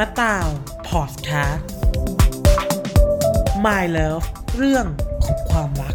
[0.00, 0.46] มะตาว
[0.88, 1.68] พอดแคสต์
[3.64, 4.26] My Love
[4.56, 4.86] เรื่อง
[5.24, 5.94] ของความรัก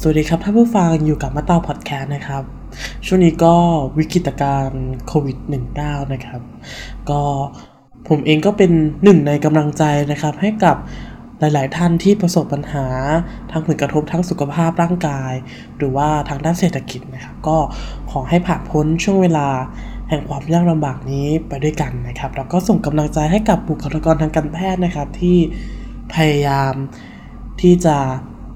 [0.00, 2.42] สวัสดีครับท่านผู้ฟังอยู่กับมะตาวพอดแคสต์นะครับ
[3.06, 3.54] ช่วงนี้ก็
[3.98, 5.38] วิกฤตการณ์โควิด
[5.76, 6.40] -19 นะครับ
[7.10, 7.22] ก็
[8.08, 8.70] ผมเองก็เป็น
[9.04, 10.76] หนึ่งในกำลังใจนะครับให้กับ
[11.40, 12.86] หลาย ๆ ท่านที่ประสบปัญหา
[13.50, 15.32] ทางผลกระทบทั้งสุขภาพร่างกาย
[15.78, 17.58] หรือว่าทางด้านเศรษฐกิจนะครับก็
[18.10, 19.48] ขอให้ผ่านพ้นช่วงเวลา
[20.08, 25.36] แห่งความยากลำบากนี้ไปด้วยกันนะครับแล้วก็ส่งกำลังใจให้กับบุคลากรทางการแพทย์นะครับ ที่
[26.14, 26.72] พยายาม
[27.60, 27.96] ที่จะ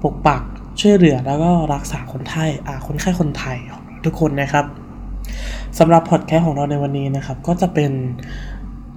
[0.03, 0.43] ปกปัก
[0.79, 4.65] ช่วยเหลือแล้วก็รักษาคนไข้อ่าคนไข้คนไทยของทุกคนนะครับ
[5.79, 7.91] สำหรับพอดแคสต์ของเราในวันนี้นะครับ ก็จะเป็น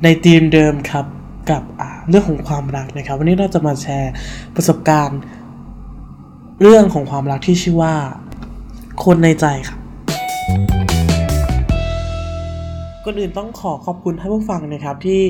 [0.03, 1.07] ในธีมเดิมครับ
[1.51, 1.63] กับ
[2.09, 4.13] เรื่องของความรักนะครับ วันนี้เราจะมาแชร์
[4.57, 5.21] ประสบการณ์
[6.63, 7.95] เรื่องของความรักที่ชื่อว่า
[9.05, 9.79] คนในใจครับ
[13.09, 15.21] ก่อนอื่นต้องขอขอบคุณท่านผู้ฟังนะครับที่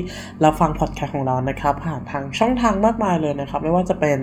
[0.43, 4.19] รับฟังพอดแคสต์ของเรานะครับผ่านทางช่องทางมากมายเลยนะครับ ไม่ว่าจะเป็น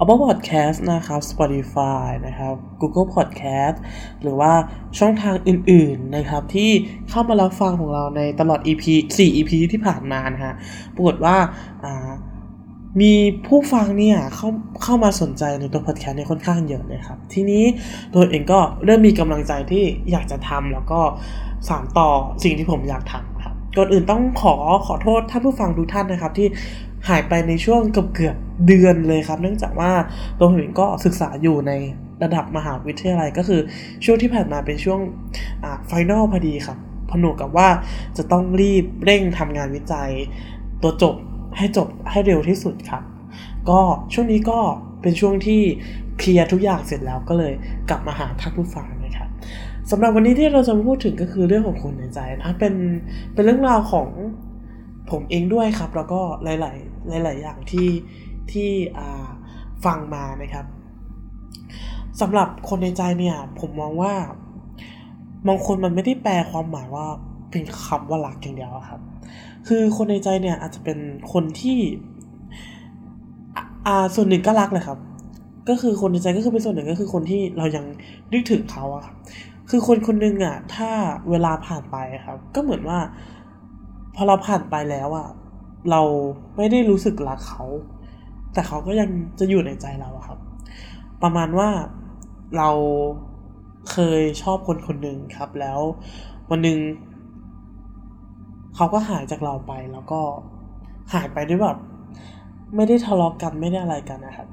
[0.00, 3.76] Apple Podcast นะครับ Spotify นะครับ Google Podcast
[4.22, 4.52] หรือว่า
[4.98, 6.70] ช่องทางอื่นๆนะครับที่
[7.10, 8.84] เข้ามารับฟังของเราในตลอด EP
[9.16, 10.54] 4 EP ที่ผ่านมานะฮะ
[10.94, 11.36] ปรากฏว่า
[13.00, 13.12] มี
[13.46, 14.48] ผู้ฟังเนี่ยเข้า
[14.82, 17.64] เข้ามาสนใจในตัวพอดแคสต์เนี่ยค่อนข้างเยอะนะครับ ทีนี้
[18.14, 21.00] ตัวเองก็เริ่มมีกำลังใจที่อยากจะทำแล้วก็
[21.68, 22.08] สานต่อ
[22.44, 24.54] สิ่งที่ผมอยากทำครับก่อนอื่นต้องขอ
[24.86, 26.48] ขอโทษท่านผู้ฟังทุกท่านนะครับที่
[27.08, 29.92] หายไปในช่วงเกือบเกือบเดือนเลยครับ เนื่องจากว่า
[30.38, 31.72] ตัวผมเองก็ศึกษาอยู่ใน
[32.22, 33.60] ระดับมหาวิทยาลัยก็คือ
[34.04, 35.00] ช่วงที่ผ่านมาเป็นช่วง
[35.64, 36.78] อ่าฟนอลพอดีครับ
[37.10, 37.68] ผนวกกับว่า
[38.16, 40.10] จะต้องรีบเร่งทำงานวิจัย
[40.82, 41.14] ตัวจบ
[41.58, 43.02] ให้จบให้เร็วที่สุดครับ
[43.70, 43.80] ก็
[44.12, 44.58] ช่วงนี้ก็
[45.02, 45.62] เป็นช่วงที่
[46.18, 47.52] เคลียร์ทุกอย่างเสร็จแล้วก็เลย
[47.90, 49.28] กลับมาหาท่านผู้ฟังนะครับ
[49.90, 52.74] สำหรับวันนี้ที่เราจะมาพูดถึงก็คือเรื่องของคนในใจนะเป็น
[53.34, 54.08] เป็นเรื่องราวของ
[55.10, 57.88] ผมเองด้วยครับ แล้วก็หลาย ๆ หลาย ๆ อย่างที่
[58.52, 58.70] ที่
[59.84, 60.66] ฟังมานะครับ
[62.20, 64.14] สำหรับคนในใจเนี่ย ผมมองว่า
[65.48, 67.06] บางคนมันไม่ได้แปลความหมายว่า
[67.50, 69.00] เป็นคำว่ารักอย่างเดียวครับ
[69.68, 70.98] คือคนในใจเนี่ยอาจจะเป็น
[71.32, 71.78] คนที่
[73.86, 74.98] อ่าส่วนหนึ่งก็รักเลยครับ
[75.68, 77.84] ก็คือคนในใจก็คือเป็นส่วนหนึ่งก็คือคนที่เรายัง
[78.32, 79.16] นึกถึงเขาอะครับ
[79.70, 80.90] คือคนคนหนึ่งอะถ้า
[81.30, 82.98] เวลาผ่านไปครับ ก็เหมือนว่า
[84.14, 85.28] พอเราผ่านไปแล้วอะ
[85.90, 86.02] เรา
[86.56, 87.64] ไม่ได้รู้สึกรักเขา
[88.52, 90.38] แต่เขาก็ยังจะอยู่ในใจเราอะครับ
[91.22, 91.68] ประมาณว่า
[92.56, 92.70] เรา
[93.90, 95.80] เคยชอบคนคนหนึ่งครับ แล้ว
[96.50, 96.78] วันหนึ่ง
[98.74, 100.20] เขาก็หายจากเราไปแล้วก็
[101.12, 101.78] หายไปด้วยแบบ
[102.76, 104.48] ไม่ได้ทะเลาะกกันไม่ได้อะไรกันนะครับ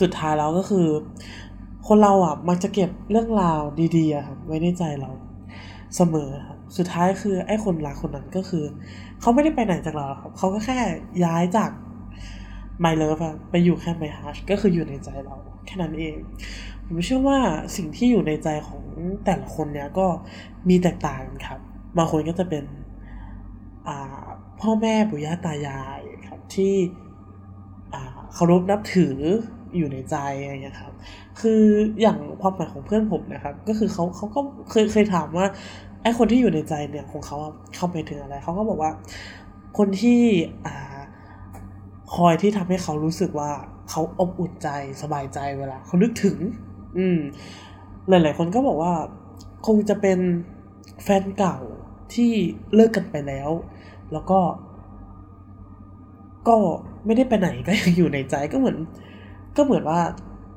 [0.00, 0.86] สุดท้ายแล้วก็คือ
[1.86, 3.60] คนเราอะมักจะเก็บเรื่องราว
[3.96, 5.10] ดีๆครับไว้ในใจเรา
[5.96, 8.64] เสมอครับ สุดท้ายคือไอ้คนรักคนนั้นก็คือ
[9.20, 10.78] เขาไม่ได้ไปไหนจากเราครับเขาก็แค่
[11.24, 11.70] ย้ายจาก
[12.80, 13.18] ไมเลิฟ
[13.50, 15.36] ไปอยู่แค่ไมฮัชก็คืออยู่ในใจเรา
[15.66, 16.16] แค่นั้นเอง
[16.84, 17.38] ผมเชื่อว่า
[17.76, 18.82] สิ่งที่อยู่ในใจของ
[19.24, 20.06] แต่ละคนเนี้ยก็
[20.68, 21.60] มีแตกต่างกันครับ
[21.96, 22.64] บางคนก็จะเป็น
[24.60, 26.74] พ่อแม่ปู่ย่าตายายครับที่
[28.34, 29.16] เคารพนับถือ
[29.76, 30.92] อยู่ในใจอะไรเงี้ยครับ
[31.40, 31.62] คือ
[32.00, 34.40] อย่างความหมายของเพื่อนผมนะครับ ก็คือเขาเขาก็
[34.70, 35.46] เคยเคยถามว่า
[36.02, 37.36] ไอ้คนที่อยู่ในใจเนี่ยของเขา
[37.76, 38.90] เข้าไปถึงอะไร เขาก็บอกว่า
[39.78, 40.20] คนที่
[40.66, 40.98] อ่า
[42.14, 43.50] คอยที่ทำให้เขารู้สึกว่า
[43.90, 44.68] เขาอบอุ่นใจ
[45.02, 46.36] สบายใจเวลาเขานึกถึง
[46.98, 47.18] อืม
[48.08, 48.92] หลาย ๆ คนก็บอกว่า
[49.66, 50.18] คงจะเป็น
[51.02, 51.58] แฟนเก่า
[52.14, 52.32] ที่
[52.74, 53.50] เลิกกันไปแล้ว
[54.14, 54.40] แล้วก็
[56.48, 56.56] ก็
[57.06, 58.76] ไม่ได้ไปไหนก็ยังอยู่ในใจก็เหมือน
[59.56, 60.00] ก็เหมือนว่า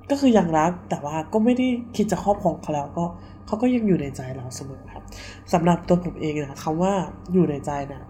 [0.09, 3.05] ก็คือยังรักแต่ว่าก็ไม่ได้คิดจะครอบครองเขาแล้วก็
[3.47, 5.03] เขาก็ยังอยู่ในใจเราเสมอครับ
[5.53, 6.93] สำหรับตัวผมเองนะคำว่า
[7.33, 8.01] อยู่ในใจนะ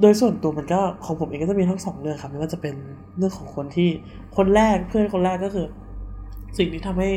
[0.00, 2.74] โดยส่วนตัวมันก็ของผมเองก็จะมีทั้งสองเรื่องครับไม่ว่าจะเป็น
[3.18, 3.88] เรื่องของคนที่
[4.36, 5.66] คนแรกเพื่อนคนแรกก็คือ
[6.58, 7.10] สิ่งที่ทำให้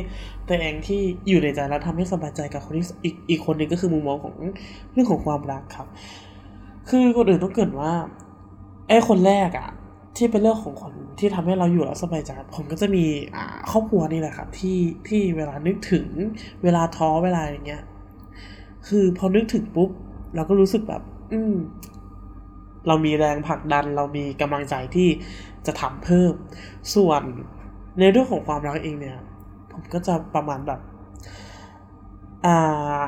[0.47, 4.33] ตัวเองที่อยู่ในใจแล้วทำให้สบายใจกับคนที่อีกอีกคนนึงก็คือมุมมองของ
[4.91, 5.87] เรื่องของความรักครับ
[6.91, 7.93] คือคนอื่นต้องเกิดว่า
[8.87, 9.69] ไอ้คนแรกอะ
[10.17, 13.05] ที่เป็นเรื่องของคนที่ทำให้เราอยู่แล้วสบายใจผมก็จะมี
[13.35, 16.07] อ่าครอบครัวนี่แหละครับ ที่ที่เวลานึกถึง
[16.63, 17.83] เวลาท้อเวลาอย่างเงี้ย
[18.87, 19.89] คือพอนึกถึงปุ๊บ
[20.35, 21.01] เราก็รู้สึกแบบ
[21.31, 21.55] อืม
[22.87, 25.09] เรามีแรงผลักดัน เรามีกำลังใจที่
[25.65, 26.33] จะทำเพิ่ม
[26.95, 27.21] ส่วน
[27.99, 29.17] ในเรื่องของความรักเองเนี่ย
[29.71, 30.79] ผมก็จะประมาณแบบ
[32.45, 33.01] อ่า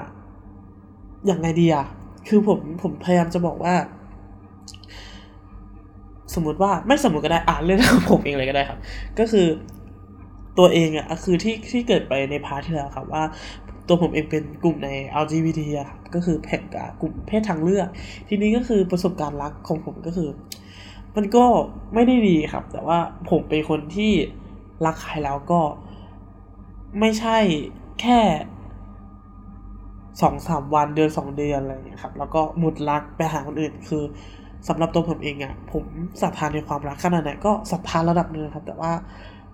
[1.25, 1.85] อย่างไงดีอะ
[2.27, 3.75] คือผมผมพยายามจะบอกว่า
[6.33, 8.79] สมมติว่าไม่สมมติก็ได้อ่านเรื่องของผมเองเลยก็ได้ครับ
[9.19, 9.47] ก็คือ
[10.57, 13.23] ตัวเองอะคือที่ที่เกิดไปในพาร์ทที่แล้วครับว่า
[13.87, 14.89] ตัวผมเองเป็นกลุ่มใน
[15.23, 16.61] LGBT อะครับก็คือเพศ
[17.01, 17.87] กลุ่มเพศทางเลือก
[18.27, 20.29] ทีนี้ก็คือประสบการณ์รักของผมก็คือ
[21.15, 21.45] มันก็
[21.93, 22.99] ไม่ได้ดีครับ แต่ว่า
[23.29, 24.11] ผมเป็นคนที่
[24.85, 25.61] รักใครแล้วก็
[26.99, 27.37] ไม่ใช่
[28.01, 28.19] แค่
[30.21, 34.03] สองสามวันเดือนสองเดือนอะไรอย่างเงี้ยครับแล้วก็หมุดรักไปหาคนอื่น คือ
[34.67, 35.83] สำหรับตัวผมเองอะ่ะผม
[36.21, 38.91] ศรัทธาในความรักขนาดไหนก็ศรัทธาระดับหนึ่งครับ แต่ว่า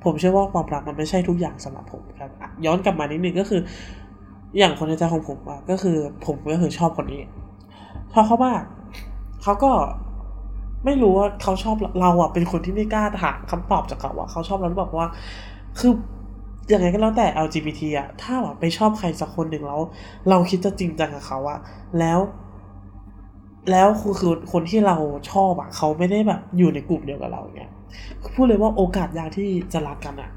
[0.03, 2.31] ผมเชื่อว่าความรักมันไม่ใช่ทุกอย่างสำหรับผมครับ
[2.65, 3.61] ย้อนกลับมานิดนึงก็คือ
[4.57, 7.21] อย่างคนในใจของผมอะก็คือผมก็คือชอบคนนี้
[8.13, 8.63] ชอบเขามาก
[9.44, 9.71] เขาก็
[10.85, 15.09] ไม่รู้ว่าเขาชอบเราอะเป็นคนที่ไม่กล้าถามคำตอบจากเขาว่าเขาชอบเราหรือเปล่าว่า
[15.79, 15.91] คือ
[16.74, 19.81] ยังไงก็แล้วแต่ LGBT อะถ้าแบบไปชอบใครสักคนหนึ่งแล้ว
[20.30, 21.60] เราคิดจะจริงจังกับเขาอะ
[22.00, 22.19] แล้ว
[23.71, 24.98] แล้วคือคือคนที่เรา
[25.31, 27.71] ชอบอะเขาไม่ได้แบบอยู่ในกลุ่มเดียวกับเราเนี่ย
[28.36, 30.30] พูดเลยว่าโอกาสยากที่จะรักกันอะ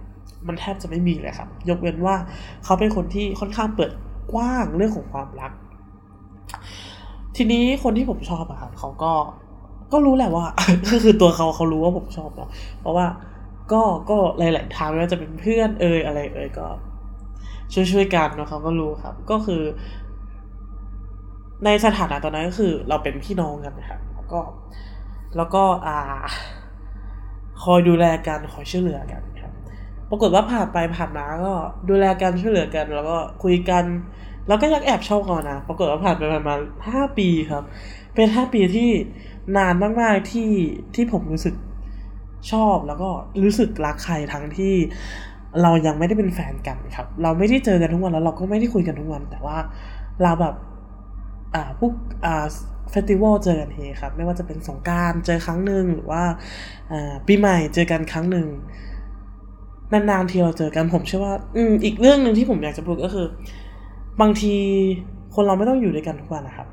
[0.49, 2.17] มันแทบจะไม่มีเลยครับ ยกเว้นว่า
[2.65, 3.93] เขาเป็นคนที่ค่อนข้างเปิด
[4.33, 5.53] กว้างเรื่องของความรัก
[7.37, 9.13] ทีนี้คนที่ผมชอบอะครับเขาก็
[9.93, 10.47] ก็รู้แหละว่า
[10.93, 12.49] ก็คือตัวเขาเขารู้ว่าผมชอบเนาะ
[12.81, 13.07] เพราะว่า
[13.73, 16.67] ก็ก็หลาย ๆ ทางไม่ว่าจะเป็นเพื่อนเอ่ยอะไรเอ่ยก็
[17.73, 19.63] ช่วยช่วยกันเนาะเขาก็รู้ครับ ก็คือ
[21.65, 24.41] ในสถานะตอนนั้นก็คือ เราเป็นพี่น้องกันนะครับแล้วก็
[25.37, 25.99] แล้วก็อ่า
[27.63, 29.53] คอยดูแลกันคอยช่วยเหลือกันครับ
[30.11, 31.53] ปรากฏว่าผ่านไปผ่านมาก็
[31.89, 33.85] ดูแลกันช่วยเหลือกัน แล้วก็คุยกัน
[34.49, 37.63] แล้วก็ยังแอบชอบเขานะปรากฏว่าผ่านไปประมาณห้าปีครับ
[38.15, 38.91] เป็นห้าปีที่
[39.57, 40.51] นานมาก ๆ ที่
[40.95, 41.55] ที่ผมรู้สึก
[42.51, 43.09] ชอบแล้วก็
[43.45, 44.75] รู้สึกรักใครทั้งที่
[45.63, 49.59] เรายังไม่ได้เป็นแฟนกันครับ เราไม่ได้เจอกันทุกวันแล้วเราก็ไม่ได้คุยกันทุกวัน แต่ว่า
[50.23, 50.55] เราแบบ
[51.55, 51.93] อ่าพวก
[52.25, 52.47] อ่า
[52.91, 56.23] เฟสติวัลเจอกันเฮครับ ไม่ว่าจะเป็นสงการเจอครั้งหนึ่งหรือว่า
[56.93, 58.47] อ่าปีใหม่เจอกันครั้งหนึ่ง
[59.93, 63.27] นานๆทีเราเจอกันผมเชื่อว่า อืมอีกเรื่องหนึ่งที่ผมอยากจะพูดก็คือ
[64.21, 64.55] บางที
[65.35, 66.69] คนเราไม่ต้องอยู่ด้วยกันทุกวันนะครับ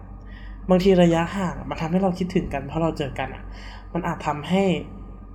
[0.70, 3.44] บางทีระยะห่างมันทำให้เราคิดถึงกันเพราะเราเจอกันอะ
[3.94, 4.64] มันอาจทำให้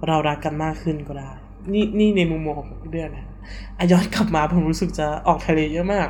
[0.07, 1.31] เรารักกันมากขึ้นก็ได้
[1.73, 3.27] นี่นี่ในมุมมองของผมเดือนนะ
[3.79, 6.09] อาย้อนกลับมาผมรู้สึกจะออกทะเลเยอะมาก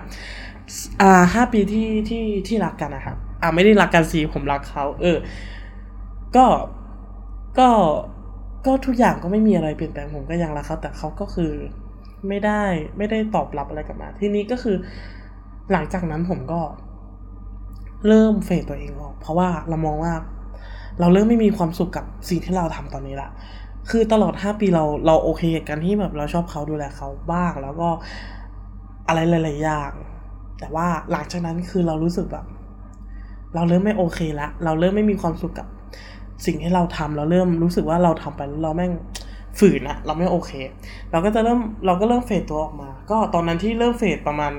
[1.01, 5.19] อ่าห้าปีที่ที่ที่รักกันนะครับ อ่าไม่ได้รักกันสิผมรักเขา เออ
[6.37, 6.47] ก็
[7.59, 7.69] ก็
[8.67, 11.53] ก็ทุกอย่างก็ไม่มีอะไรเปลี่ยนแปลงผมก็ยังรักเขาแต่เขาก็คือ
[12.29, 12.63] ไม่ได้
[12.99, 14.77] ไม่ได้ตอบรับอะไรกลับมา ทีนี้ก็คือ
[15.73, 16.61] หลังจากนั้นผมก็
[18.09, 20.13] เริ่มเฟดตัวเองออก เพราะว่าเรามองว่า
[21.01, 23.29] เราเริ่มไม่มีความสุขกับสิ่งที่เราทำตอนนี้ละ
[23.91, 27.89] คือตลอดห้าปีเราเราโอเคกับการที่แบบเราชอบเขาดูแลเขาบ้าง แล้วก็
[29.09, 29.91] อะไรหลายๆอย่าง
[30.59, 32.47] แต่ว่าหลังจากนั้นคือเรารู้สึกแบบ
[33.55, 35.69] เราเริ่มไม่โอเคละเราเริ่มไม่มีความสุขกับ
[36.47, 38.93] สิ่งที่เราทำเราเริ่มรู้สึกว่าเราทำไปแล้วเราแม่ง
[39.59, 40.51] ฝืนอะเราไม่โอเค
[41.11, 44.53] เราก็จะเริ่มเราก็เริ่มเฟดตัวออกมา ก็ตอนนั้นที่เริ่มเฟดประมาณ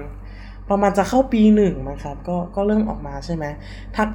[0.69, 3.45] ประมาณจะเข้าปีหนึ่งนะครับก็ก็เริ่มออกมาใช่ไหม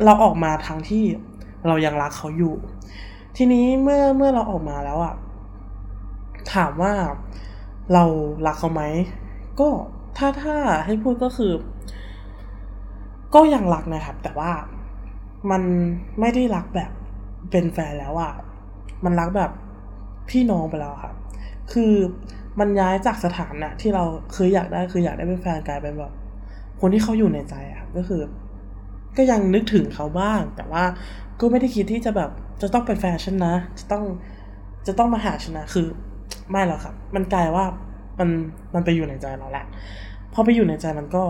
[0.04, 1.04] เราออกมาทางที่
[1.66, 2.54] เรายังรักเขาอยู่
[3.42, 5.14] ทีนี้เมื่อเมื่อเราออกมาแล้วอะ
[6.54, 6.92] ถามว่า
[7.92, 8.04] เรา
[8.46, 8.82] รักเขาไหม
[9.60, 9.68] ก็
[10.18, 10.56] ถ้าถ้า
[10.86, 11.52] ให้พูดก็คือ
[13.34, 14.52] ก็ยังรักนะครับ แต่ว่า
[15.50, 15.62] มัน
[16.20, 16.90] ไม่ได้รักแบบ
[17.50, 18.32] เป็นแฟนแล้วอะ
[19.04, 19.50] มันรักแบบ
[20.30, 21.14] พี่น้องไปแล้วครับ
[21.72, 21.92] คือ
[22.60, 26.12] มันย้ายจากสถานะที่เราเคยอยากได้คืออยากได้เป็นแฟนกลายเป็นแบบ
[26.80, 28.22] คนที่เขาอยู่ในใจอะก็คือ
[29.16, 30.84] ก็ยังนึกถึงเขาบ้าง แต่ว่า
[31.40, 32.30] ก็ไม่ได้คิดที่จะแบบ
[32.62, 34.04] จะต้องเป็นแฟนฉันนะ จะต้อง
[34.86, 35.86] จะต้องมาหาฉันนะคือ
[36.50, 37.64] ไม่หรอกครับ มันกลายว่า
[38.18, 38.28] มัน
[38.74, 39.64] มันไปอยู่ในใจเราแหละ
[40.32, 41.24] พอไปอยู่ในใจมันก็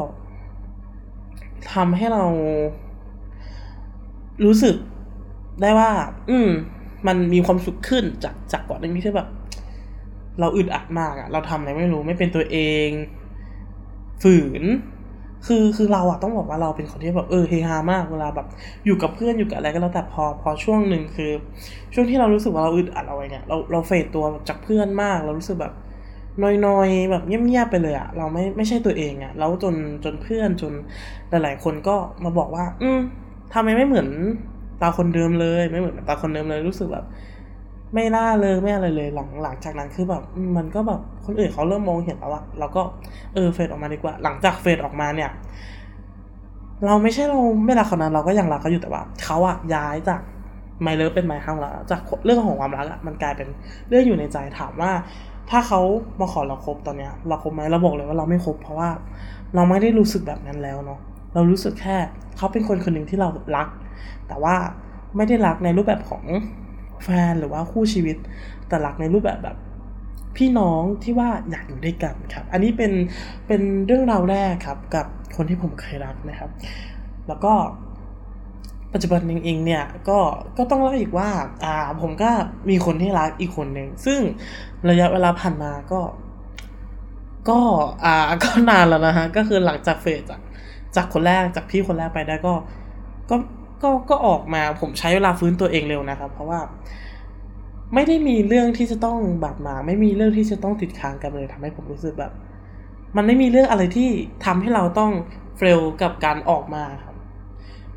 [1.72, 2.24] ทำให้เรา
[4.44, 4.76] รู้สึก
[5.62, 5.90] ได้ว่า
[6.30, 6.48] อืม
[7.06, 9.28] มันมีความสุขขึ้นจากจากก่อนหน้านี้ที่แบบ
[10.40, 12.88] เราอึดอัดมากอะเราทำอะไรไม่รู้ไม่เป็นตัวเอง
[14.22, 14.62] ฝืน
[15.46, 18.46] คือคือเราอะต้องบอกว่าเราเป็นคนที่แบบเออเฮฮามากเวลาแบบ
[18.86, 21.30] อยู่กับเพื่อนอยู่กับอะไรก็แล้วแต่พอพอช่วงหนึ่งคือ
[21.94, 25.72] ช่วงที่เรารู้สึกว่าเราอึดอัดเอาไว้เนี่ยเราเราเฟดตัวจากเพื่อนมาก เรารู้สึกแบบ
[26.66, 30.72] น้อยๆแบบเงียบๆไปเลยอะเราไม่ไม่ใช่ตัวเองอะแล้วจนจนเพื่อนจน
[31.30, 33.00] หลายๆคนก็มาบอกว่า อืม
[33.52, 34.08] ทำไมไม่เหมือน
[34.82, 37.04] ตาคนเดิมเลย ไม่เหมือนตาคนเดิมเลยรู้สึกแบบ
[37.94, 40.22] ไม่น่าเลยไม่อะไรเลยหลังหลังจากนั้นคือแบบ
[40.56, 42.82] มันก็แบบคนอื่นเขาเริ่มมองเห็นแล้วอะเราก็
[43.34, 45.30] เออเฟดออกมาดีกว่า หลังจากเฟดออกมาเนี่ย
[46.86, 50.20] เราไม่ใช่เราไม่รักเขานั้นเราก็ยังรักเขาอยู่แต่ว่าเขาอะย้ายจาก
[50.82, 53.48] ไมเลิฟเป็นไมฮังแล้วจากเรื่องของความรักอะมันกลายเป็น
[53.88, 54.92] เรื่องอยู่ในใจถามว่า
[55.50, 55.80] ถ้าเขา
[56.20, 58.90] มาขอเราคบตอนเนี้ย เราคบไหมเราบอกเลยว่าเราไม่คบเพราะว่า
[59.54, 61.00] เราไม่ได้รู้สึกแบบนั้นแล้วเนาะ
[61.34, 61.96] เรารู้สึกแค่
[62.36, 63.68] เขาเป็นคนคนหนึ่งที่เรารัก
[64.28, 64.54] แต่ว่า
[65.16, 66.24] ไม่ได้รักในรูปแบบของ
[67.04, 68.16] แฟนหรือว่าคู่ชีวิต
[68.68, 69.56] แต่รักในรูปแบบแบบ
[70.36, 72.92] พี่น้องที่ว่าอยากอยู่ด้วยกันครับ อันนี้เป็น
[73.46, 76.50] เป็นเรื่องราวแรกครับกับคนที่ผมเคยรักนะครับ
[77.28, 77.52] แล้วก็
[78.92, 80.18] ปัจจุบันเองเนี่ยก็
[80.58, 81.30] ก็ต้องเล่าอีกว่า
[81.64, 82.30] อ่าผมก็
[82.68, 84.20] มีคนที่รักอีกคนหนึ่งซึ่ง
[84.90, 86.00] ระยะเวลาผ่านมาก็
[87.50, 87.60] ก็
[88.04, 90.40] อ่าก็นานแล้วนะฮะก็คือหลังจากเฟสจาก
[90.96, 92.54] จากคนแรกจากพี่คนแรกไปได้ก็
[93.30, 93.36] ก็
[93.82, 96.60] ก็ก็ออกมาผมใช้เวลาฟื้นตัวเองเร็วนะครับ เพราะว่า
[97.94, 102.32] ไม่ได้มีเรื่องที่จะต้องบาดหมางไม่มีเรื่องที่จะต้องติดค้างกันเลยทำให้ผมรู้สึกแบบ
[103.16, 104.08] มันไม่มีเรื่องอะไรที่
[104.44, 105.12] ทำให้เราต้อง
[105.56, 107.16] เฟลกับการออกมาครับ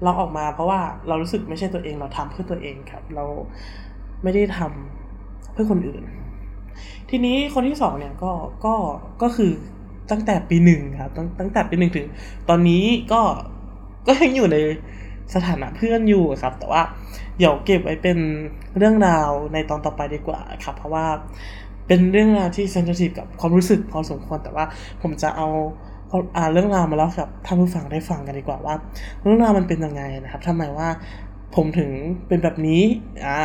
[0.03, 3.25] เราออกมาเพราะว่าเรารู้สึกไม่ใช่ตัวเองเราทำเพื่อตัวเองครับ เรา
[4.23, 6.03] ไม่ได้ทำเพื่อคนอื่น
[7.09, 8.31] ทีนี้คนที่สองเนี่ยก็
[8.65, 8.75] ก็
[9.21, 9.51] ก็คือ
[10.11, 12.07] ตั้งแต่ปีหนึ่งครับตั้งตั้งแต่ปีหนึ่งถึง
[12.49, 13.21] ตอนนี้ก็
[14.07, 14.57] ก็ยังอยู่ใน
[15.35, 16.81] สถานะเพื่อนอยู่ครับ แต่ว่า
[17.37, 18.17] เดี๋ยวเก็บไว้เป็น
[18.77, 21.05] เรื่องราวในตอนต่อไปดีกว่าครับ เพราะว่า
[21.87, 24.65] เป็นเรื่องราวที่เซนซิทีฟกับความรู้สึกพอสมควรแต่ว่า
[25.01, 25.47] ผมจะเอา
[26.35, 28.75] อ่าเรื่องราวมาแล้วกับท่านผู้ฟังได้ฟังกันดีกว่าว่า
[29.21, 30.87] เรื่องราวมันเป็นยังไงนะครับทำไมว่า
[31.55, 31.89] ผมถึง
[32.27, 32.81] เป็นแบบนี้
[33.25, 33.39] อ่า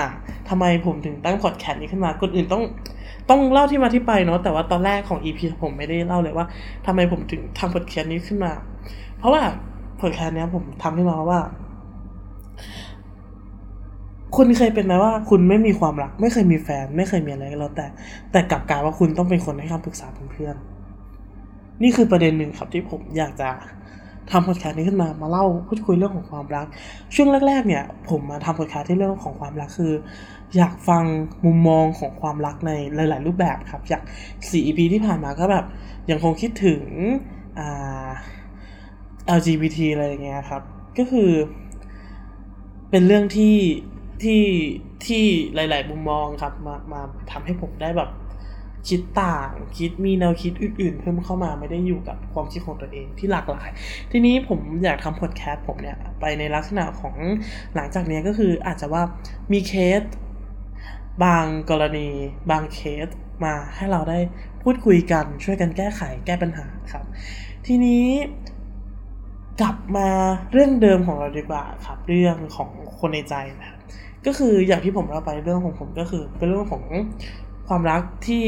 [0.49, 2.63] ทำไมผมถึงตั้งพอดแคสต์นี้ขึ้นมา คนอื่นต้อง
[3.31, 6.47] ต้องเล่าที่มาที่ไปเนาะ แต่ว่าตอนแรกของ EP ผมไม่ได้เล่าเลยว่า
[6.87, 8.53] ทำไมผมถึงทำพอดแคสต์นี้ขึ้นมา
[9.19, 9.43] เพราะว่า
[10.01, 11.41] พอดแคสต์นี้ผมทำขึ้นมาว่า
[14.37, 17.87] คุณเคยเป็นไหมว่า คุณไม่มีความรัก ไม่เคยมีแฟน ไม่เคยมีอะไรก็แล้วแต่
[18.33, 23.51] แต่กลับกลายว่าคุณต้องเป็นคนให้คำปรึกษาเพื่อนๆนี่คือประเด็นหนึ่งครับที่ผมอยากจะ
[24.31, 26.67] ทำพอดแคสต์นี้ขึ้นมามาเล่าพูดคุยเรื่องของความรัก
[27.15, 29.93] ช่วงแรก ๆ เนี่ย ผมมาทำพอดแคสต์ที่เรื่องของความรักคือ
[30.57, 31.05] อยากฟัง
[31.45, 34.03] มุมมองของความรักในหลาย ๆ รูปแบบครับจาก
[34.35, 35.65] 4 EP ที่ผ่านมาก็แบบ
[36.11, 36.83] ยังคงคิดถึง
[37.59, 38.09] อ่า
[39.39, 40.63] LGBT อะไรอย่างเงี้ยครับ
[40.99, 41.31] ก็คือ
[42.91, 43.57] เป็นเรื่องที่
[44.23, 44.43] ที่
[45.07, 48.11] ที่หลาย ๆ มุมมองครับ มามาทำให้ผมได้แบบ
[48.89, 53.69] คิดต่างคิดมีแนวคิดอื่น ๆ เพิ่มเข้ามาไม่ได้อยู่กับความคิดของตัวเองที่หลากหลาย
[54.11, 57.15] ทีนี้ผมอยากทำพอดแคสต์ผมเนี่ย ไปในลักษณะของ
[57.75, 59.03] หลังจากนี้ก็คืออาจจะว่า
[59.53, 60.03] มีเคส
[61.25, 62.09] บางกรณี
[62.51, 63.09] บางเคส
[63.45, 64.19] มาให้เราได้
[64.63, 67.05] พูดคุยกันช่วยกันแก้ไขแก้ปัญหาครับ
[67.67, 68.05] ทีนี้
[69.61, 70.09] กลับมา
[70.53, 73.81] เรื่องเดิมของเราดีกว่าครับ เรื่องของคนในใจนะครับ
[74.27, 76.85] ก็คืออย่างที่ผมเล่าไปเรื่องของผมก็คือ เป็นเรื่องของ
[77.69, 78.47] ความรักที่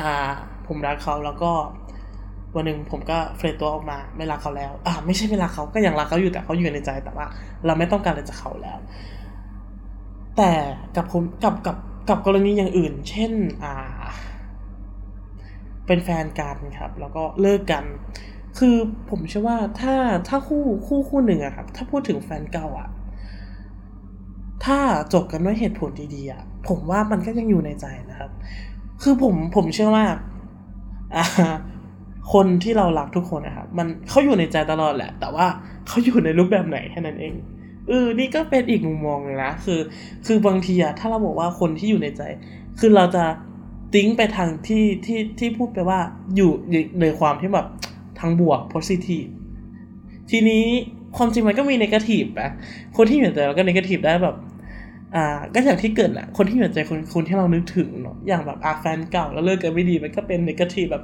[0.00, 0.32] อ่า
[0.66, 1.52] ผมรักเขาแล้วก็
[2.54, 7.26] วันหนึ่งผมก็เฟรดตัวออกมาไม่รักเขาแล้ว อ่าไม่ใช่ไม่รักเขาก็ยังรักเขาอยู่แต่เขาอยู่ในใจแต่ว่า
[7.66, 8.78] เราไม่ต้องการอะไรจากเขาแล้ว
[10.36, 10.52] แต่
[10.96, 11.76] กับผมกับกับ
[12.08, 13.32] กับกรณีอย่างอื่น เช่น
[13.64, 13.74] อ่า
[15.86, 17.84] เป็นแฟนกันครับ แล้วก็เลิกกัน
[18.58, 18.76] คือ
[19.10, 19.94] ผมเชื่อว่าถ้า
[20.28, 22.88] ถ้าคู่คู่คู่หนึ่งอะครับ ถ้าพูดถึงแฟนเก่าอะ
[24.64, 24.78] ถ้า
[25.14, 28.30] จบกันด้วยเหตุผลดีๆอะผมว่ามันก็ยังอยู่ในใจนะครับ
[29.02, 30.06] คือผมผมเชื่อว่า
[32.32, 35.46] คนที่เรารักทุกคนนะครับมันเขาอยู่ในใจตลอดแหละ แต่ว่า
[35.86, 37.34] เขาอยู่ในรูปแบบไหนแค่นั้นเอง
[37.88, 39.80] เออนี่ก็เป็นอีกมุมมองเลยนะคือ
[40.26, 42.22] คือบางทีอะถ้าเราบอกว่าคนที่อยู่ในใจ
[42.78, 43.24] คือเราจะ
[43.94, 46.00] ติ้งไปทางที่ที่ที่พูดไปว่า
[46.36, 46.50] อยู่
[47.00, 47.66] ในความที่แบบ
[48.20, 49.30] ทางบวก positive
[50.30, 50.64] ทีนี้
[51.16, 52.50] ความจริงมันก็มีนกาทีฟนะ
[52.96, 54.36] คนที่อยู่ในใจเราก็นกาทีฟได้แบบ
[55.14, 61.02] อ่า ก็อย่างที่เกิดแหละคนที่อยู่ในใจคนคนที่เรานึกถึงเนาะ อย่างแบบอาแฟนเก่าแล้วเลิกกันไม่ดีมันก็เป็นนกาทีฟแบบ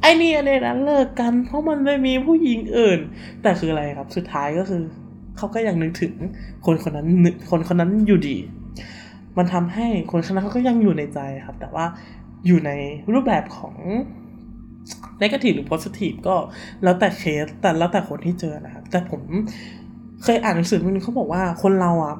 [0.00, 3.00] ไอ้นี่อันนี้นะเลิกกัน เพราะมันไม่มีผู้หญิงอื่น
[3.42, 4.82] แต่คืออะไรครับ สุดท้ายก็คือ
[5.36, 6.14] เขาก็ยังนึกถึง
[6.66, 8.36] คนคนนั้นนึกคนคนนั้นอยู่ดี
[9.38, 11.84] มันทำให้คนคนนั้นเขาก็ยังอยู่ในใจครับ แต่ว่า
[12.46, 12.70] อยู่ใน
[13.12, 13.74] รูปแบบของ
[15.22, 16.36] negative หรือ positive ก็
[16.82, 19.22] แล้วแต่เคสแต่แล้วแต่คนที่เจอนะครับแต่ผม
[20.22, 22.16] เคยอ่านหนังสือนึงเขาบอกว่าคนเราอะ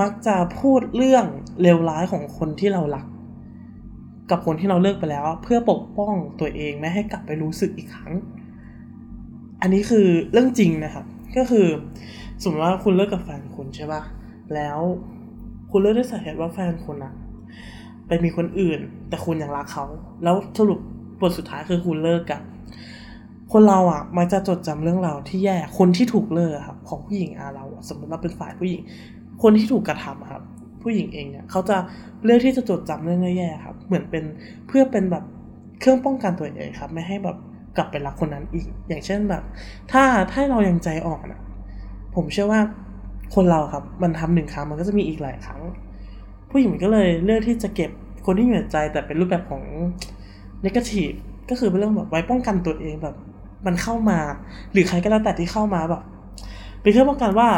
[0.00, 1.24] มักจะพูดเรื่อง
[1.62, 3.06] เลวร้ายของคนที่เรารัก
[4.30, 8.12] กับคนที่เราเลิกไปแล้ว เพื่อปกป้องตัวเองไม่ให้กลับไปรู้สึกอีกครั้ง
[9.60, 11.06] อันนี้คือเรื่องจริงนะครับ
[11.36, 11.66] ก็คือ
[12.42, 14.02] สมมติว่าคุณเลิกกับแฟนคุณใช่ป่ะ
[14.54, 14.78] แล้ว
[15.70, 17.12] คุณเลิกด้วยสาเหตุว่าแฟนคุณอะ
[18.06, 19.84] ไปมีคนอื่น แต่คุณยังรักเขา
[20.24, 20.80] แล้วสรุป
[21.22, 22.42] บทสุดท้ายคือคุณเลิกกัน
[23.52, 28.82] คนเราอะมันจะจดจำเรื่องราวที่แย่คนที่ถูกเลิกครับ ของผู้หญิงอาเราสมมติว่าเป็นฝ่ายผู้หญิง
[29.42, 30.42] คนที่ถูกกระทำครับ
[30.82, 31.76] ผู้หญิงเองเนี่ยเขาจะ
[32.24, 34.24] เลือกที่จะจดจำเรื่องแย่ๆครับ เหมือนเป็น
[34.66, 35.24] เพื่อเป็นแบบ
[35.80, 37.36] เครื่องป้องกันตัวเองครับ ไม่ให้แบบ
[37.76, 39.42] กลับไปรักคนนั้นอีก อย่างเช่นแบบ
[39.92, 40.02] ถ้า
[40.32, 41.40] ถ้าเรายังใจอ่อนอะ
[42.14, 42.60] ผมเชื่อว่า
[43.34, 45.60] คนเราครับ มันทำหนึ่งครั้งมันก็จะมีอีกหลายครั้ง
[46.50, 47.90] ผู้หญิงก็เลยเลือกที่จะเก็บ
[48.26, 49.62] คนที่อยู่ในใจแต่เป็นรูปแบบของ
[50.64, 51.16] negative
[51.50, 53.14] ก็คือเป็นเรื่องแบบไว้ป้องกันตัวเองแบบ
[53.66, 54.18] มันเข้ามา
[54.72, 56.02] หรือใครก็แล้วแต่ที่เข้ามาแบบ
[56.80, 57.48] เป็นเครื่อป้องกันว่า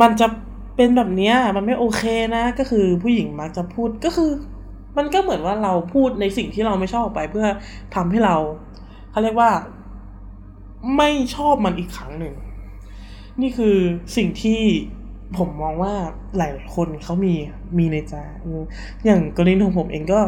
[0.00, 0.26] มันจะ
[0.76, 2.02] เป็นแบบเนี้ยมันไม่โอเค
[2.36, 4.30] นะ ก็คือผู้หญิงมักจะพูดก็คือ
[4.96, 7.46] มันก็เหมือนว่าเราพูดในสิ่งที่เราไม่ชอบไปเพื่อ
[7.94, 8.36] ทำให้เรา
[9.10, 9.50] เขาเรียกว่า
[10.96, 12.34] ไม่ชอบมันอีกครั้งหนึ่ง
[13.40, 13.76] นี่คือ
[14.16, 14.60] สิ่งที่
[15.38, 15.94] ผมมองว่า
[16.36, 17.34] หลายๆคนเขามี
[17.78, 18.14] มีในใจ
[19.04, 20.20] อย่างกรณีของผมเองก็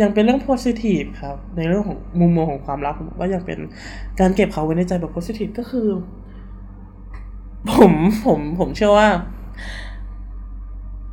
[0.00, 3.58] ยังเป็นเรื่อง positive ครับ ในเรื่องของมุมมองของความรักผมก็ยังเป็น
[4.20, 5.88] การเก็บเขาไว้ในใจแบบ positive ก็คือ
[7.72, 7.92] ผม
[8.26, 9.08] ผมผมเชื่อว่า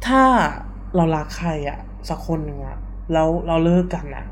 [0.05, 0.23] ถ้า
[0.95, 2.77] เรารักใครอะสักคนหนึ่งอะ
[3.13, 4.25] แล้วเราเลิกกันอะ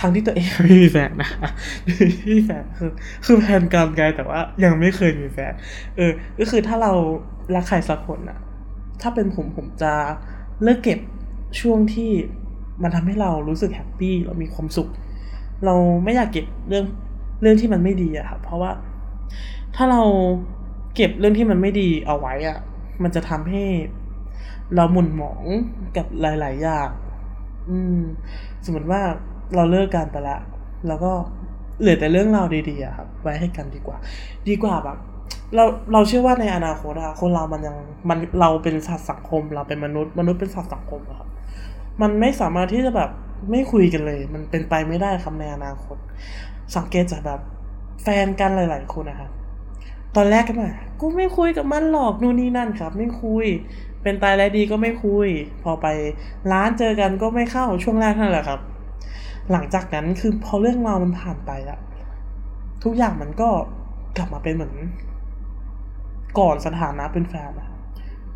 [0.00, 1.30] ทั้งที่ตัวเองไม่มีแฟนนะ
[1.84, 2.90] ไม่มีแฟนคือ
[3.26, 5.52] คือแฟนกันไงแต่ว่ายังไม่เคยมีแฟน
[5.96, 6.92] เออ ก็คือถ้าเรา
[7.54, 8.38] รักใครสักคนอะ
[9.00, 9.92] ถ้าเป็นผมผมจะ
[10.62, 11.00] เลิกเก็บ
[11.60, 12.10] ช่วงที่
[12.82, 14.88] มันทำให้เรารู้สึกแฮปปี้เรามีความสุข
[15.64, 16.84] เราไม่อยากเก็บเรื่อง
[17.42, 18.70] เรื่องที่มันไม่ดีอะครับเพราะว่า
[19.76, 20.02] ถ้าเรา
[20.94, 22.58] เก็บเรื่องที่มันไม่ดีเอาไว้อะ
[23.02, 23.62] มันจะทำให้
[24.74, 25.44] เราหมุนหมอง
[25.96, 26.88] กับหลาย ๆ อย่าง
[27.68, 28.00] อืม
[28.64, 29.00] สมมติว่า
[29.54, 30.40] เราเลิกกันไปล้ว
[30.88, 31.12] แล้วก็
[31.80, 33.96] เหลือแต่เรื่องราวดีๆครับ ไว้ให้กันดีกว่า
[34.48, 34.98] ดีกว่าแบบ
[35.54, 37.76] เราเราเชื่อว่าในอนาคตอะคนเรามันยัง
[38.08, 41.28] มันเราเป็นสัตว์สังคม เราเป็นมนุษย์ มนุษย์เป็นสัตว์สังคมครับ
[42.02, 43.10] มันไม่สามารถที่จะแบบ
[43.50, 45.96] ไม่คุยกันเลย มันเป็นไปไม่ได้ครับในอนาคต
[46.76, 47.40] สังเกตจากแบบ
[48.02, 49.30] แฟนกันหลาย ๆ คนนะครับ
[50.16, 53.46] ตอนแรกกันมากูไม่คุยกับมันหรอกนู่นนี่นั่นครับ ไม่คุย
[54.02, 55.28] เป็นตายแล้วดีก็ไม่คุย
[55.62, 55.86] พอไป
[56.52, 58.60] ร้านเจอกันก็ไม่เข้าช่วงแรกนั่นแหละครับ
[59.52, 61.78] หลังจากนั้นคือพอเรื่องราวมันผ่านไปอะ
[62.84, 63.48] ทุกอย่างมันก็
[64.16, 64.74] กลับมาเป็นเหมือน
[66.38, 67.68] ก่อนสถานะเป็นแฟนนะ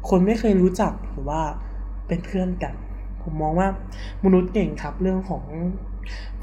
[0.09, 1.43] คนไม่เคยรู้จักหรือว่า
[2.09, 2.75] เป็นเพื่อนกัน
[3.23, 3.69] ผมมองว่า
[4.25, 5.45] มนุษย์เก่งครับเรื่องของ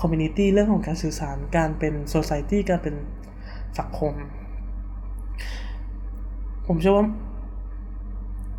[0.02, 2.96] community เรื่องของการสื่อสารการเป็น society การเป็น
[3.80, 4.14] สังคม
[6.68, 7.06] ผมเชื่อว่า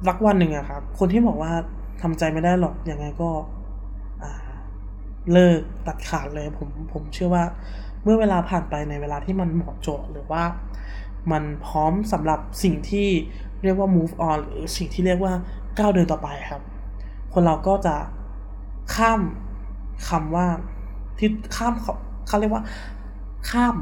[0.09, 1.53] รักวันหนึ่งอะครับ คนที่บอกว่า
[2.03, 3.31] ทำใจไม่ได้หรอกอยังไงก็
[5.33, 7.45] เลิกตัดขาดเลยผมผมเชื่อว่า
[8.03, 10.43] เมื่อเวลาผ่านไปในเวลาที่มันเหมาะเจาะหรือว่า
[11.33, 13.09] มันพร้อมสำหรับสิ่งที่
[13.63, 15.33] เรียกว่า move on หรือสิ่งที่เรียกว่า
[15.79, 16.63] ก้าวเดินต่อไปครับ
[17.33, 17.97] คนเราก็จะ
[18.95, 19.21] ข้าม
[20.09, 20.47] คำว่า
[21.19, 21.95] ที่ข้ามเขา
[22.27, 22.63] เขาเรียกว่า
[23.51, 23.77] ข้าม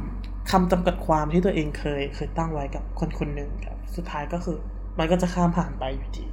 [0.50, 4.58] คำจำกัดความที่ตัวเองเคย เคยตั้งไว้กับคนคนหนึ่งครับ สุดท้ายก็คือ
[4.98, 6.26] มันก็จะข้ามผ่านไปอยู่ดี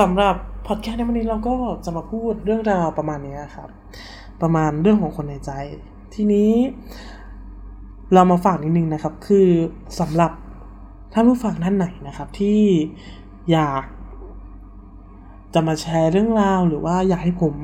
[0.00, 0.34] สำหรับ
[0.66, 3.68] พอดแคสต์ในวันนี้เราก็จะมาพูดเรื่องราวประมาณนี้ครับ
[4.42, 5.50] ประมาณเรื่องของคนในใจ
[6.14, 6.52] ทีนี้
[8.14, 9.48] เรามาฝากนิดนึงนะครับ คือ
[10.00, 10.32] สำหรับ
[11.12, 12.60] ท่านผู้ฟังท่านไหนนะครับ ที่
[13.52, 13.82] อยาก
[15.54, 17.54] จะมาแชร์เรื่องราวหรือว่าอยากให้ผม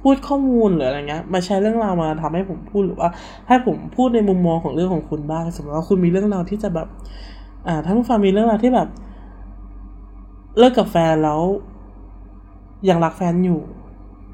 [0.00, 3.08] พูดข้อมูลหรืออะไรเงี้ยมาแชร์เรื่องราวมาทำให้ผมพูดหรือว่า
[3.48, 6.88] ให้ผมพูดในมุมมองของเรื่องของคุณบ้างสมมติว่าคุณมีเรื่องราวที่จะแบบ
[7.66, 8.88] อ่าท่านผู้ฟังมีเรื่องราวที่แบบ
[10.58, 11.40] เลิกกับแฟนแล้ว
[12.88, 13.60] ยังรักแฟนอยู่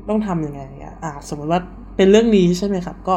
[0.08, 0.62] ต้องทำยังไง
[1.04, 1.60] อ่าสมมติว่า
[1.96, 3.16] เป็นเรื่องนี้ใช่ไหมครับ ก็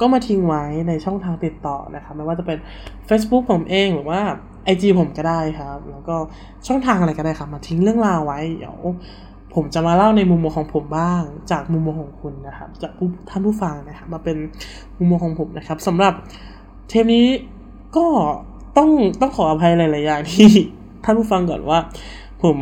[0.00, 2.58] ก็มาทิ้งไว้ในช่องทางติดต่อนะครับไม่ว่าจะเป็น
[3.08, 4.20] Facebook ผมเองหรือว่า
[4.72, 6.16] IG ผมก็ได้ครับ แล้วก็
[6.66, 8.76] ช่องทางอะไรก็ได้ครับ มาทิ้งเรื่องราวไว้ เดี๋ยว
[9.54, 14.36] ผมจะมาเล่าในมุมมองของผมบ้าง จากมุมมองของคุณนะครับ จากผู้ท่านผู้ฟังนะครับ มาเป็น
[14.98, 16.14] มุมมองของผมนะครับสำหรับ
[16.88, 17.26] เทปนี้
[17.96, 18.06] ก็
[18.76, 20.48] ต้องต้องขออภัยหลายๆอย่างที่
[21.04, 21.78] ท่านผู้ฟังก่อนว่า
[22.42, 22.56] ผม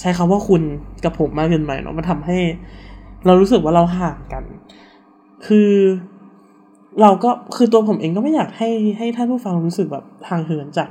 [0.00, 0.62] ใช้คำว่าคุณ
[1.04, 2.38] กับผมมากเกินไปเนาะมันทำให้
[3.26, 4.44] เรารู้สึกว่าเราห่างกัน
[5.46, 5.70] คือ
[7.00, 10.88] เราก็คือตัวผมเองก็ไม่อยากให้ให้ท่านผู้ฟังรู้สึกแบบทางเหินจาก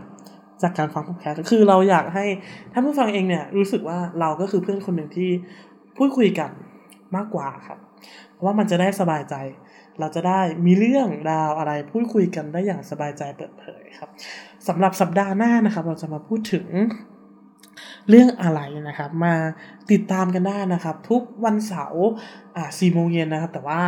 [0.61, 2.25] จากการฟังพอดแคสต์คือเราอยากให้
[2.73, 5.29] ท่านผู้ฟังเองเนี่ยรู้สึกว่าเราก็คือเพื่อนคนหนึ่งที่
[5.97, 6.51] พูดคุยกัน
[7.15, 7.79] มากกว่าครับ
[8.31, 9.35] เพราะว่ามันจะได้สบายใจ
[9.99, 14.09] เราจะได้มีเรื่องราวอะไรพูดคุยกันได้อย่างสบายใจเปิดเผยครับ
[14.67, 16.67] สำหรับสัปดาห์หน้านะครับ เราจะมาพูดถึง
[18.09, 19.33] เรื่องอะไรนะครับ มา
[19.91, 22.05] ติดตามกันได้นะครับ ทุกวันเสาร์
[22.55, 23.81] อ่าสี่โมงเย็นนะครับ แต่ว่า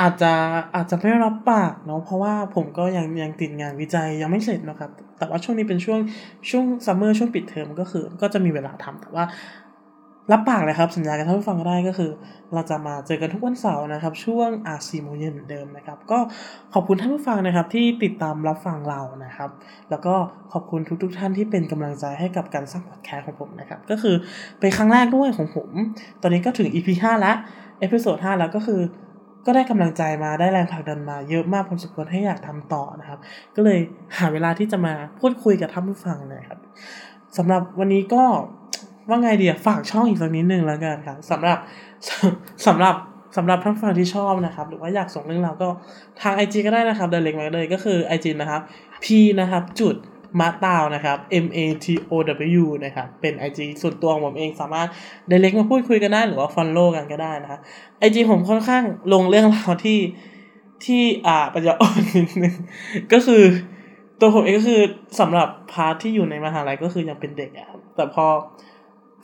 [0.00, 0.32] อาจจะ
[0.74, 6.00] อาจจะไม่รับปากเนาะเพราะว่าผมก็ยังยังติดงานวิจัยยังไม่เสร็จนะครับ แต่ว่าช่วงนี้เป็นช่วง
[6.50, 9.24] ช่วง summer ช่วงปิดเทอมก็คือ ก็จะมีเวลาทำแต่ว่า
[10.32, 12.10] รับปากเลยครับ สัญญากับท่านผู้ฟังก็ได้ก็คือ
[12.54, 16.18] เราจะมาเจอกันทุกวันเสาร์นะครับ ช่วงอ่าสี่โมงเย็นเหมือนเดิมนะครับ ก็
[16.74, 19.50] ขอบคุณท่านผู้ฟังนะครับ ที่ติดตามรับฟังเรานะครับ
[19.90, 20.14] แล้วก็
[20.52, 24.14] ขอบคุณทุกๆทท่านที่เป็นกำลังใจให้กับการสร้างพอดแคสต์ของผมนะครับ ก็คือ
[24.60, 25.68] เป็นครั้งแรกด้วยของผม
[26.22, 27.36] ตอนนี้ก็ถึง EP 5แล้ว
[27.80, 28.80] episode 5แล้วก็คือ
[29.46, 33.18] ก็ได้กำลังใจมาได้แรงผลักดันมาเยอะมากพอสมควรให้อยากทำต่อนะครับ
[33.56, 33.78] ก็เลย
[34.18, 36.58] หาเวลาที่จะมาพูดคุยกับท่านผู้ฟังนะครับ
[37.36, 38.24] สำหรับวันนี้ก็
[39.08, 41.58] ว่าไงดีฝากช่องอีกสักนิดนึงแล้วกันครับสำหรับ
[42.66, 42.94] สำหรับ
[43.36, 45.68] สำหรับท่านผู้ฟังที่ชอบนะครับ หรือว่าอยากส่งเรื่องราวก็
[46.20, 48.60] ทาง IG ก็ได้นะครับเดินเล็กมาเลยก็คือ IG นะครับ
[49.04, 49.06] P
[49.40, 49.94] นะครับจุด
[50.40, 52.12] มาตาวนะครับ M A T O
[52.60, 54.88] W นะครับ เป็น IG ส่วนตัวของผมเองสามารถ
[55.28, 57.60] เดเล็กมาพูดคุยกันได้หรือว่าฟอลโล่กันก็ได้นะครับ
[58.06, 59.98] IG ผมค่อนข้างลงเรื่องราวที่
[60.84, 62.54] ที่อ่าปัญญาอ่อนนิดนึง
[63.12, 63.42] ก็คือ
[64.20, 64.80] ตัวผมเองก็คือ
[65.20, 68.26] สำหรับ part ที่อยู่ในมหาลัยก็คือยังเป็นเด็กอะครับแต่พอ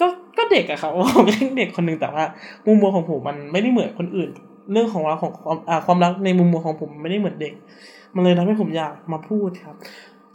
[0.00, 0.06] ก็
[0.38, 2.24] ก็เด็กอะครับผมเป็นเด็กคนหนึ่งแต่ว่า
[2.66, 4.30] มุมมองของผมมันไม่ได้เหมือนคนอื่น
[4.72, 7.54] เรื่องของเราของความอ่าความรักในมุมมองของผมไม่ได้เหมือนเด็ก
[8.14, 9.76] มันเลยทำให้ผมอยากมาพูดครับ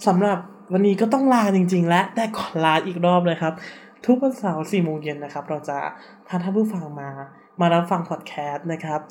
[0.08, 0.38] สำหรับ
[0.74, 3.54] วันนี้ก็ต้องลาจริง ๆ และแต่ก่อนลาอีกรอบเลยครับ
[4.06, 5.78] ทุกวันเสาร์สี่โมงเย็นนะครับ เราจะ
[6.28, 7.10] พาท่านผู้ฟังมา
[7.60, 9.02] มารับฟังพอดแคสต์นะครับ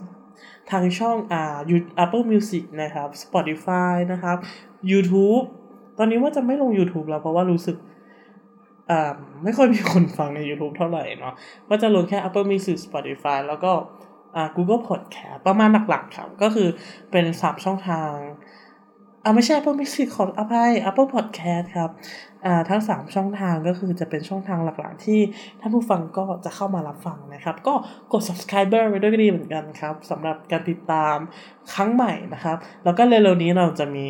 [0.71, 4.37] ทางช่องอ่ายู Apple Music นะครับ Spotify นะครับ
[4.91, 5.45] YouTube
[5.99, 7.77] ตอนนี้ว่าจะไม่ลง YouTube แล้วเพราะว่ารู้สึก
[8.91, 9.13] อ่า
[9.45, 11.35] ไม่ค่อยมีคนฟังใน YouTube เท่าไหร่เนาะ
[11.69, 13.73] ก็จะลงแค่ Apple Music Spotify แล้วก็
[14.37, 16.69] อ่า Google Podcast ประมาณหลักๆครับ ก็คือ
[17.11, 18.15] เป็นสามช่องทาง
[19.25, 21.91] อ่าไม่ใช่ Apple Music ขออภัย Apple Podcast ครับ
[22.45, 25.21] อ่าทั้ง 3 ช่องทางก็คือจะเป็นช่องทางหลักๆ ที่
[25.61, 27.75] ท่านผู้ฟังก็จะเข้ามารับฟังนะครับ ก็
[28.13, 31.17] กด subscriber ไว้ด้วยก็ดีเหมือนกันครับสำหรับการติดตาม
[31.75, 34.07] ครั้งใหม่นะครับ แล้วก็เร็วๆนี้เราจะมี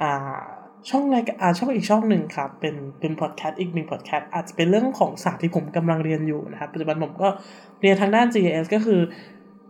[0.00, 0.38] อ่า
[0.90, 7.28] ช่องรายการช่องอีกช่องหนึ่งครับ เป็นเป็นพอดแคสต์อีกหนึ่งพอดแคสต์อาจจะเป็นเรื่องของศาสตร์ที่ผมกำลังเรียนอยู่นะครับ ปัจจุบันผมก็
[7.80, 9.00] เรียนทางด้าน GIS ก็คือ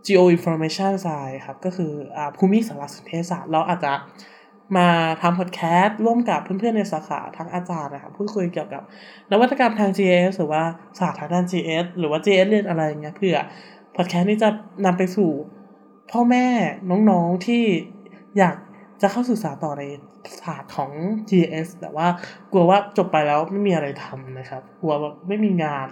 [0.05, 3.93] Geo Information Science ครับ ก็คืออภูมิสารสนเทศศาสตร์ เราอาจจะ
[4.77, 4.87] มา
[5.21, 8.81] ทำพอดแคสต์ร่วมกับเพื่อนๆในสาขาทั้งอาจารย์นะครับพูดคุยเกี่ยวกับ
[9.31, 10.63] นวัตกรรมทาง GIS หรือว่า
[10.99, 13.37] ศาสตร์ทางด้าน GIS หรือว่า GIS เรียนอะไรอย่างเงี้ยเพื่อ
[13.95, 14.49] พอดแคสต์นี้จะ
[14.85, 15.31] นำไปสู่
[16.11, 16.45] พ่อแม่
[17.09, 17.63] น้องๆที่
[18.37, 18.55] อยาก
[19.01, 19.83] จะเข้าศึกษาต่อใน
[20.41, 20.91] ศาสตร์ของ
[21.29, 22.07] GS แต่ว่า
[22.51, 25.87] กลัวว่าจบไปแล้วไม่มีอะไรทำนะครับ กลัวว่าไม่มีงาน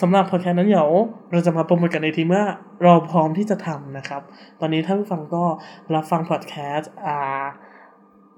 [0.00, 0.90] สำหรับพอดแคสต์นั้นเดี๋ยว
[1.32, 2.44] เราจะมาโปรโมทกันในทีเมื่อ
[2.82, 4.22] เราพร้อมที่จะทำนะครับ
[4.60, 5.44] ตอนนี้ท่านผู้ฟังก็
[5.94, 7.44] รับฟังพอดแคสต์อ่า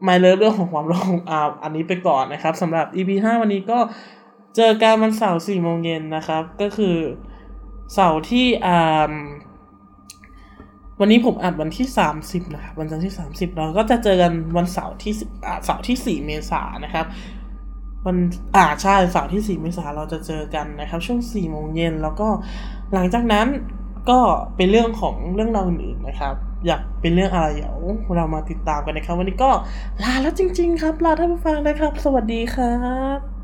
[0.06, 3.78] My Love เรื่องของความรักองอาอันนี้ไปก่อนนะครับสำหรับ EP 5 วันนี้ก็
[4.56, 6.96] เจอกันวันเสาร์4โมงเย็นนะครับ ก็คือ
[7.94, 9.12] เสาร์ที่อ่า
[11.00, 11.86] วันนี้ผมอัดวันที่
[12.20, 17.06] 30 นะครับ วันจันทร์ที่ 30 เราก็จะเจอกันวันเสาร์ที่10อ่าเสาร์ที่ 4 เมษายนนะครับ
[18.06, 18.16] วัน
[18.56, 22.28] อ่าใช่เสาร์ที่ 4 เมษายนเราจะเจอกันนะครับ ช่วง 4 โมงเย็นแล้วก็
[22.94, 23.46] หลังจากนั้น
[24.10, 24.18] ก็
[24.56, 26.34] เป็นเรื่องของเรื่องราวอื่นๆนะครับ
[26.66, 27.76] อยากเป็นเรื่องอะไรเดี๋ยว
[28.16, 29.50] เรามาติดตามกันนะครับ วันนี้ก็
[30.02, 32.74] ลาแล้วจริง ๆ ครับ ลาท่านผู้ฟังนะครับ สวัสดีครั
[33.18, 33.39] บ